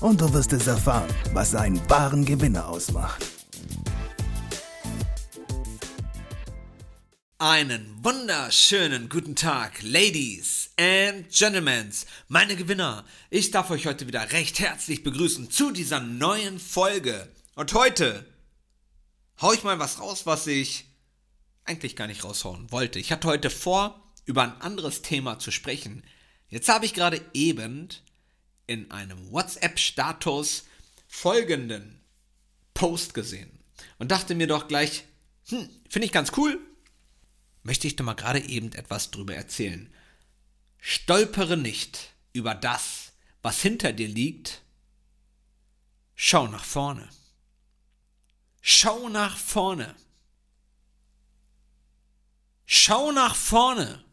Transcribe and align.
und 0.00 0.20
du 0.20 0.32
wirst 0.32 0.52
es 0.52 0.66
erfahren, 0.66 1.12
was 1.32 1.54
einen 1.54 1.80
wahren 1.90 2.24
Gewinner 2.24 2.68
ausmacht. 2.68 3.24
Einen 7.40 7.96
wunderschönen 8.02 9.08
guten 9.08 9.36
Tag, 9.36 9.82
Ladies 9.82 10.70
and 10.76 11.28
Gentlemen, 11.30 11.92
meine 12.28 12.56
Gewinner. 12.56 13.04
Ich 13.30 13.50
darf 13.50 13.70
euch 13.70 13.86
heute 13.86 14.06
wieder 14.06 14.32
recht 14.32 14.58
herzlich 14.58 15.02
begrüßen 15.04 15.50
zu 15.50 15.70
dieser 15.70 16.00
neuen 16.00 16.58
Folge. 16.58 17.28
Und 17.54 17.74
heute 17.74 18.24
hau 19.40 19.52
ich 19.52 19.62
mal 19.62 19.78
was 19.78 20.00
raus, 20.00 20.26
was 20.26 20.46
ich 20.46 20.86
eigentlich 21.64 21.94
gar 21.96 22.06
nicht 22.06 22.24
raushauen 22.24 22.70
wollte. 22.72 22.98
Ich 22.98 23.12
hatte 23.12 23.28
heute 23.28 23.50
vor, 23.50 24.12
über 24.24 24.42
ein 24.42 24.60
anderes 24.60 25.02
Thema 25.02 25.38
zu 25.38 25.50
sprechen. 25.50 26.02
Jetzt 26.48 26.68
habe 26.68 26.86
ich 26.86 26.94
gerade 26.94 27.20
eben 27.34 27.88
in 28.68 28.90
einem 28.92 29.32
WhatsApp-Status 29.32 30.64
folgenden 31.08 32.00
Post 32.74 33.14
gesehen 33.14 33.50
und 33.98 34.12
dachte 34.12 34.36
mir 34.36 34.46
doch 34.46 34.68
gleich, 34.68 35.04
hm, 35.48 35.68
finde 35.88 36.06
ich 36.06 36.12
ganz 36.12 36.32
cool, 36.36 36.60
möchte 37.64 37.86
ich 37.86 37.96
doch 37.96 38.04
mal 38.04 38.14
gerade 38.14 38.40
eben 38.40 38.72
etwas 38.72 39.10
drüber 39.10 39.34
erzählen. 39.34 39.92
Stolpere 40.78 41.56
nicht 41.56 42.14
über 42.32 42.54
das, 42.54 43.12
was 43.42 43.60
hinter 43.60 43.92
dir 43.92 44.08
liegt. 44.08 44.62
Schau 46.14 46.46
nach 46.46 46.64
vorne. 46.64 47.08
Schau 48.60 49.08
nach 49.08 49.36
vorne. 49.36 49.96
Schau 52.66 53.12
nach 53.12 53.34
vorne. 53.34 54.04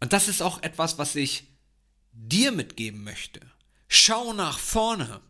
Und 0.00 0.12
das 0.12 0.28
ist 0.28 0.42
auch 0.42 0.62
etwas, 0.62 0.98
was 0.98 1.16
ich 1.16 1.49
dir 2.12 2.52
mitgeben 2.52 3.04
möchte. 3.04 3.40
Schau 3.88 4.32
nach 4.32 4.58
vorne. 4.58 5.20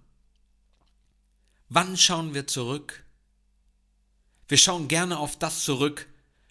Wann 1.69 1.97
schauen 1.97 2.35
wir 2.35 2.47
zurück? 2.47 3.05
Wir 4.49 4.59
schauen 4.59 4.89
gerne 4.89 5.19
auf 5.19 5.39
das 5.39 5.65
zurück, 5.65 6.09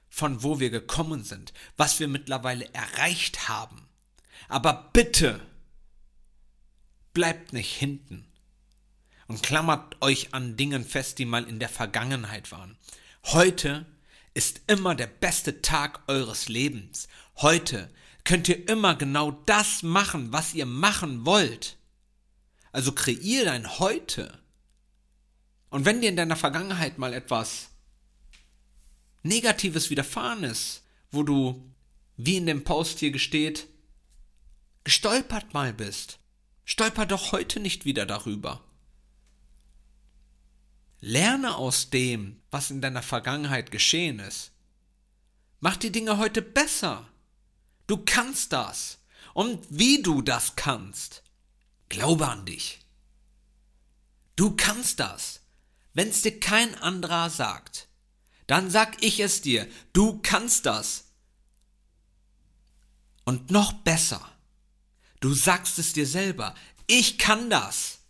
von 0.09 0.41
wo 0.41 0.59
wir 0.59 0.69
gekommen 0.69 1.23
sind, 1.23 1.53
was 1.77 1.99
wir 1.99 2.07
mittlerweile 2.07 2.73
erreicht 2.73 3.49
haben. 3.49 3.87
Aber 4.47 4.89
bitte, 4.93 5.41
bleibt 7.13 7.53
nicht 7.53 7.75
hinten 7.75 8.25
und 9.27 9.43
klammert 9.43 10.01
euch 10.01 10.33
an 10.33 10.55
Dingen 10.55 10.85
fest, 10.85 11.19
die 11.19 11.25
mal 11.25 11.43
in 11.43 11.59
der 11.59 11.69
Vergangenheit 11.69 12.51
waren. 12.51 12.77
Heute 13.25 13.85
ist 14.33 14.61
immer 14.67 14.95
der 14.95 15.07
beste 15.07 15.61
Tag 15.61 16.01
eures 16.07 16.47
Lebens. 16.47 17.07
Heute 17.37 17.91
könnt 18.29 18.47
ihr 18.47 18.69
immer 18.69 18.93
genau 18.93 19.31
das 19.47 19.81
machen, 19.81 20.31
was 20.31 20.53
ihr 20.53 20.67
machen 20.67 21.25
wollt. 21.25 21.77
Also 22.71 22.91
kreier 22.91 23.43
dein 23.43 23.79
Heute. 23.79 24.37
Und 25.71 25.85
wenn 25.85 25.99
dir 25.99 26.09
in 26.09 26.15
deiner 26.15 26.35
Vergangenheit 26.35 26.99
mal 26.99 27.13
etwas 27.13 27.71
Negatives 29.23 29.89
widerfahren 29.89 30.43
ist, 30.43 30.83
wo 31.09 31.23
du, 31.23 31.73
wie 32.17 32.37
in 32.37 32.45
dem 32.45 32.63
Post 32.63 32.99
hier 32.99 33.09
gesteht, 33.09 33.65
gestolpert 34.83 35.55
mal 35.55 35.73
bist, 35.73 36.19
stolper 36.65 37.07
doch 37.07 37.31
heute 37.31 37.59
nicht 37.59 37.85
wieder 37.85 38.05
darüber. 38.05 38.63
Lerne 40.99 41.55
aus 41.55 41.89
dem, 41.89 42.39
was 42.51 42.69
in 42.69 42.79
deiner 42.79 43.01
Vergangenheit 43.01 43.71
geschehen 43.71 44.19
ist. 44.19 44.51
Mach 45.61 45.77
die 45.77 45.91
Dinge 45.91 46.19
heute 46.19 46.43
besser. 46.43 47.09
Du 47.89 47.97
kannst 47.97 48.53
das. 48.53 48.99
Und 49.33 49.65
wie 49.71 50.03
du 50.03 50.21
das 50.21 50.55
kannst. 50.55 51.23
Glaube 51.89 52.27
an 52.27 52.45
dich. 52.45 52.81
Du 54.35 54.55
kannst 54.55 54.99
das. 54.99 55.41
Wenn 55.95 56.09
es 56.09 56.21
dir 56.21 56.39
kein 56.39 56.75
anderer 56.75 57.31
sagt, 57.31 57.87
dann 58.45 58.69
sag 58.69 59.03
ich 59.03 59.19
es 59.19 59.41
dir. 59.41 59.67
Du 59.91 60.19
kannst 60.21 60.67
das. 60.67 61.05
Und 63.25 63.49
noch 63.49 63.73
besser. 63.73 64.21
Du 65.19 65.33
sagst 65.33 65.79
es 65.79 65.91
dir 65.91 66.05
selber. 66.05 66.53
Ich 66.85 67.17
kann 67.17 67.49
das. 67.49 68.01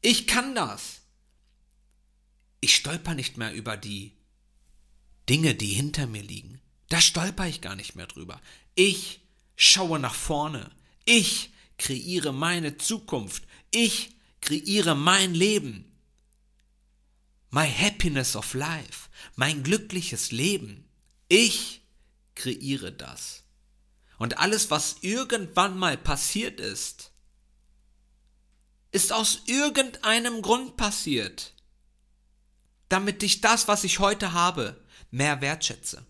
Ich 0.00 0.26
kann 0.26 0.54
das. 0.54 1.02
Ich 2.62 2.76
stolper 2.76 3.14
nicht 3.14 3.36
mehr 3.36 3.52
über 3.52 3.76
die 3.76 4.16
Dinge, 5.28 5.54
die 5.54 5.74
hinter 5.74 6.06
mir 6.06 6.22
liegen. 6.22 6.62
Da 6.94 7.00
stolper 7.00 7.48
ich 7.48 7.60
gar 7.60 7.74
nicht 7.74 7.96
mehr 7.96 8.06
drüber. 8.06 8.40
Ich 8.76 9.20
schaue 9.56 9.98
nach 9.98 10.14
vorne. 10.14 10.70
Ich 11.04 11.50
kreiere 11.76 12.32
meine 12.32 12.78
Zukunft. 12.78 13.42
Ich 13.72 14.14
kreiere 14.40 14.94
mein 14.94 15.34
Leben. 15.34 15.92
My 17.50 17.68
happiness 17.68 18.36
of 18.36 18.54
life. 18.54 19.10
Mein 19.34 19.64
glückliches 19.64 20.30
Leben. 20.30 20.88
Ich 21.26 21.82
kreiere 22.36 22.92
das. 22.92 23.42
Und 24.18 24.38
alles, 24.38 24.70
was 24.70 24.98
irgendwann 25.00 25.76
mal 25.76 25.98
passiert 25.98 26.60
ist, 26.60 27.10
ist 28.92 29.12
aus 29.12 29.42
irgendeinem 29.46 30.42
Grund 30.42 30.76
passiert, 30.76 31.54
damit 32.88 33.24
ich 33.24 33.40
das, 33.40 33.66
was 33.66 33.82
ich 33.82 33.98
heute 33.98 34.32
habe, 34.32 34.80
mehr 35.10 35.40
wertschätze. 35.40 36.06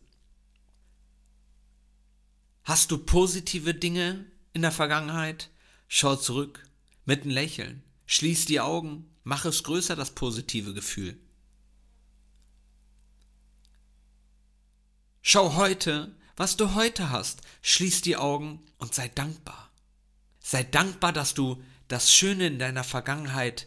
Hast 2.64 2.90
du 2.90 2.96
positive 2.96 3.74
Dinge 3.74 4.24
in 4.54 4.62
der 4.62 4.72
Vergangenheit? 4.72 5.50
Schau 5.86 6.16
zurück 6.16 6.66
mit 7.04 7.22
einem 7.22 7.30
Lächeln. 7.30 7.82
Schließ 8.06 8.46
die 8.46 8.60
Augen. 8.60 9.10
Mach 9.22 9.44
es 9.44 9.64
größer, 9.64 9.96
das 9.96 10.12
positive 10.12 10.72
Gefühl. 10.72 11.18
Schau 15.20 15.56
heute, 15.56 16.16
was 16.36 16.56
du 16.56 16.74
heute 16.74 17.10
hast. 17.10 17.42
Schließ 17.60 18.00
die 18.00 18.16
Augen 18.16 18.64
und 18.78 18.94
sei 18.94 19.08
dankbar. 19.08 19.70
Sei 20.40 20.62
dankbar, 20.62 21.12
dass 21.12 21.34
du 21.34 21.62
das 21.88 22.14
Schöne 22.14 22.46
in 22.46 22.58
deiner 22.58 22.84
Vergangenheit 22.84 23.66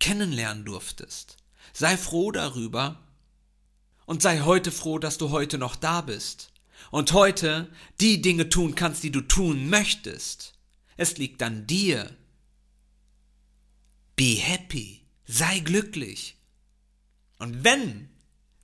kennenlernen 0.00 0.66
durftest. 0.66 1.38
Sei 1.72 1.96
froh 1.96 2.30
darüber 2.30 3.02
und 4.04 4.20
sei 4.20 4.40
heute 4.40 4.70
froh, 4.70 4.98
dass 4.98 5.16
du 5.16 5.30
heute 5.30 5.56
noch 5.56 5.76
da 5.76 6.02
bist 6.02 6.53
und 6.90 7.12
heute 7.12 7.70
die 8.00 8.22
Dinge 8.22 8.48
tun 8.48 8.74
kannst, 8.74 9.02
die 9.02 9.10
du 9.10 9.20
tun 9.20 9.68
möchtest. 9.68 10.54
Es 10.96 11.16
liegt 11.18 11.42
an 11.42 11.66
dir. 11.66 12.16
Be 14.16 14.36
happy, 14.36 15.04
sei 15.26 15.60
glücklich. 15.60 16.36
Und 17.38 17.64
wenn, 17.64 18.08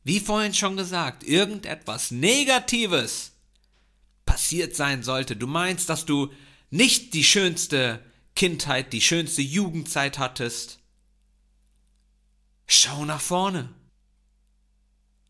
wie 0.05 0.21
vorhin 0.21 0.55
schon 0.55 0.77
gesagt, 0.77 1.25
irgendetwas 1.25 2.11
Negatives 2.11 3.33
passiert 4.25 4.77
sein 4.77 5.03
sollte, 5.03 5.37
du 5.37 5.47
meinst, 5.47 5.89
dass 5.89 6.07
du 6.07 6.33
nicht 6.71 7.15
die 7.15 7.25
schönste 7.25 8.05
Kindheit, 8.37 8.93
die 8.93 9.01
schönste 9.01 9.43
Jugendzeit 9.43 10.19
hattest, 10.19 10.79
schau 12.67 13.05
nach 13.05 13.21
vorne. 13.21 13.75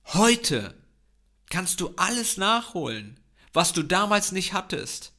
Heute 0.05 0.80
kannst 1.51 1.81
du 1.81 1.93
alles 1.97 2.39
nachholen, 2.39 3.21
was 3.53 3.75
du 3.75 3.83
damals 3.83 4.33
nicht 4.33 4.55
hattest. 4.55 5.13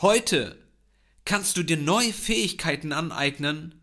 Heute 0.00 0.56
kannst 1.24 1.56
du 1.56 1.62
dir 1.62 1.76
neue 1.76 2.12
Fähigkeiten 2.12 2.92
aneignen, 2.92 3.82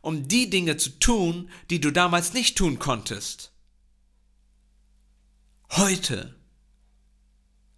um 0.00 0.28
die 0.28 0.50
Dinge 0.50 0.76
zu 0.76 0.90
tun, 0.98 1.50
die 1.70 1.80
du 1.80 1.90
damals 1.90 2.34
nicht 2.34 2.56
tun 2.56 2.78
konntest. 2.78 3.52
Heute, 5.70 6.38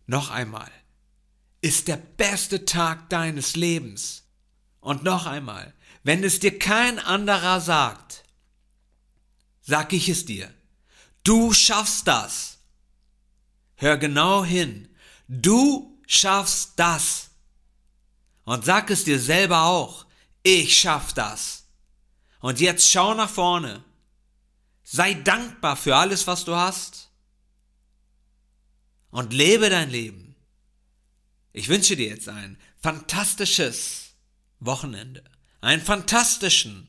noch 0.06 0.30
einmal, 0.30 0.70
ist 1.60 1.88
der 1.88 1.96
beste 1.96 2.64
Tag 2.64 3.08
deines 3.10 3.56
Lebens. 3.56 4.24
Und 4.80 5.02
noch 5.02 5.26
einmal, 5.26 5.72
wenn 6.02 6.22
es 6.22 6.38
dir 6.38 6.58
kein 6.58 6.98
anderer 6.98 7.60
sagt, 7.60 8.24
sag 9.62 9.92
ich 9.92 10.08
es 10.08 10.24
dir. 10.24 10.52
Du 11.24 11.52
schaffst 11.52 12.06
das. 12.06 12.55
Hör 13.76 13.96
genau 13.98 14.44
hin. 14.44 14.88
Du 15.28 15.98
schaffst 16.06 16.72
das. 16.76 17.30
Und 18.44 18.64
sag 18.64 18.90
es 18.90 19.04
dir 19.04 19.18
selber 19.18 19.62
auch. 19.62 20.06
Ich 20.42 20.78
schaff 20.78 21.12
das. 21.12 21.64
Und 22.40 22.60
jetzt 22.60 22.90
schau 22.90 23.14
nach 23.14 23.30
vorne. 23.30 23.84
Sei 24.82 25.14
dankbar 25.14 25.76
für 25.76 25.96
alles, 25.96 26.26
was 26.26 26.44
du 26.44 26.54
hast. 26.54 27.10
Und 29.10 29.32
lebe 29.32 29.68
dein 29.68 29.90
Leben. 29.90 30.36
Ich 31.52 31.68
wünsche 31.68 31.96
dir 31.96 32.08
jetzt 32.08 32.28
ein 32.28 32.58
fantastisches 32.80 34.10
Wochenende. 34.60 35.24
Einen 35.60 35.82
fantastischen 35.82 36.88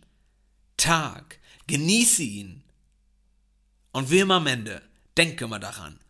Tag. 0.78 1.40
Genieße 1.66 2.24
ihn. 2.24 2.64
Und 3.92 4.12
wie 4.12 4.20
immer 4.20 4.36
am 4.36 4.48
Ende, 4.48 4.82
denke 5.18 5.46
immer 5.46 5.60
daran, 5.60 6.00